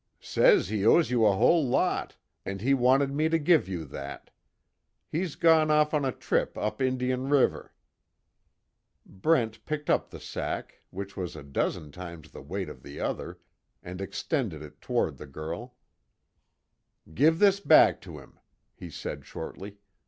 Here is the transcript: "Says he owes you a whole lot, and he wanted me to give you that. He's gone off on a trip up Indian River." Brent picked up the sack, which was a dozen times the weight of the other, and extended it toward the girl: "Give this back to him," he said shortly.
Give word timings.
"Says 0.19 0.69
he 0.69 0.83
owes 0.83 1.11
you 1.11 1.27
a 1.27 1.33
whole 1.35 1.63
lot, 1.63 2.15
and 2.43 2.59
he 2.59 2.73
wanted 2.73 3.11
me 3.11 3.29
to 3.29 3.37
give 3.37 3.67
you 3.69 3.85
that. 3.85 4.31
He's 5.11 5.35
gone 5.35 5.69
off 5.69 5.93
on 5.93 6.05
a 6.05 6.11
trip 6.11 6.57
up 6.57 6.81
Indian 6.81 7.29
River." 7.29 7.71
Brent 9.05 9.63
picked 9.63 9.91
up 9.91 10.09
the 10.09 10.19
sack, 10.19 10.81
which 10.89 11.15
was 11.15 11.35
a 11.35 11.43
dozen 11.43 11.91
times 11.91 12.31
the 12.31 12.41
weight 12.41 12.67
of 12.67 12.81
the 12.81 12.99
other, 12.99 13.37
and 13.83 14.01
extended 14.01 14.63
it 14.63 14.81
toward 14.81 15.17
the 15.17 15.27
girl: 15.27 15.75
"Give 17.13 17.37
this 17.37 17.59
back 17.59 18.01
to 18.01 18.17
him," 18.17 18.39
he 18.73 18.89
said 18.89 19.23
shortly. 19.23 19.77